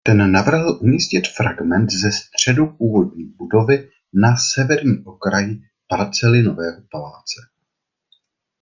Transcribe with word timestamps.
Ten 0.03 0.31
navrhl 0.31 0.79
umístit 0.81 1.27
fragment 1.27 1.89
ze 1.89 2.11
středu 2.11 2.67
původní 2.67 3.25
budovy 3.25 3.89
na 4.13 4.37
severní 4.37 5.03
okraj 5.05 5.45
parcely 5.89 6.43
nového 6.43 6.81
paláce. 6.91 7.41